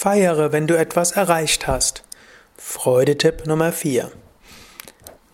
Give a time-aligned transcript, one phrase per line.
[0.00, 2.04] Feiere, wenn du etwas erreicht hast.
[2.56, 4.12] Freudetipp Nummer 4.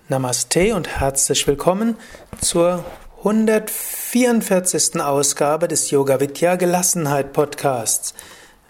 [0.08, 1.98] Namaste und herzlich willkommen
[2.40, 2.82] zur
[3.18, 5.02] 144.
[5.02, 8.14] Ausgabe des Yoga Vidya Gelassenheit Podcasts.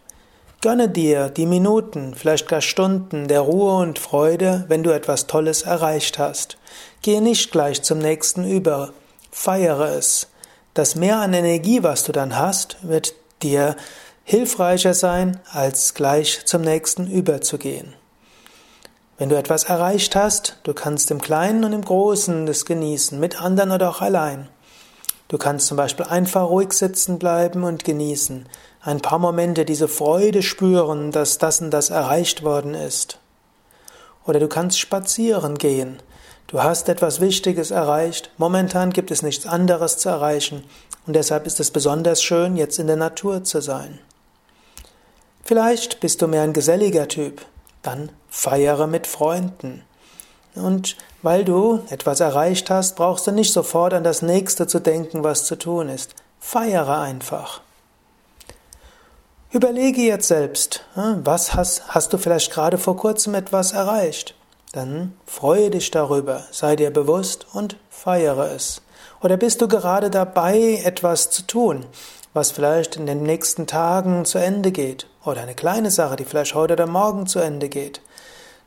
[0.62, 5.62] Gönne dir die Minuten, vielleicht gar Stunden der Ruhe und Freude, wenn du etwas Tolles
[5.62, 6.56] erreicht hast.
[7.02, 8.92] Gehe nicht gleich zum nächsten über.
[9.32, 10.28] Feiere es.
[10.72, 13.76] Das Mehr an Energie, was du dann hast, wird dir
[14.22, 17.94] hilfreicher sein, als gleich zum nächsten überzugehen.
[19.18, 23.40] Wenn du etwas erreicht hast, du kannst im Kleinen und im Großen das genießen, mit
[23.40, 24.48] anderen oder auch allein.
[25.28, 28.46] Du kannst zum Beispiel einfach ruhig sitzen bleiben und genießen,
[28.82, 33.18] ein paar Momente diese Freude spüren, dass das und das erreicht worden ist.
[34.26, 35.96] Oder du kannst spazieren gehen.
[36.46, 40.62] Du hast etwas Wichtiges erreicht, momentan gibt es nichts anderes zu erreichen
[41.06, 43.98] und deshalb ist es besonders schön, jetzt in der Natur zu sein.
[45.42, 47.40] Vielleicht bist du mehr ein geselliger Typ
[47.86, 49.82] dann feiere mit Freunden.
[50.54, 55.24] Und weil du etwas erreicht hast, brauchst du nicht sofort an das nächste zu denken,
[55.24, 56.14] was zu tun ist.
[56.38, 57.62] Feiere einfach.
[59.50, 64.34] Überlege jetzt selbst, hm, was hast, hast du vielleicht gerade vor kurzem etwas erreicht?
[64.72, 68.82] Dann freue dich darüber, sei dir bewusst und feiere es.
[69.22, 71.86] Oder bist du gerade dabei, etwas zu tun?
[72.36, 76.54] was vielleicht in den nächsten Tagen zu Ende geht oder eine kleine Sache, die vielleicht
[76.54, 78.02] heute oder morgen zu Ende geht.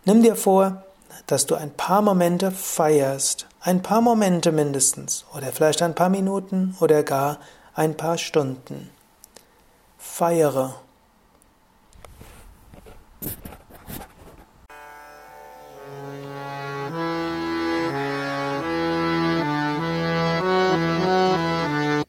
[0.06, 0.84] Nimm dir vor,
[1.28, 6.76] dass du ein paar Momente feierst, ein paar Momente mindestens oder vielleicht ein paar Minuten
[6.80, 7.38] oder gar
[7.76, 8.90] ein paar Stunden.
[10.00, 10.74] Feiere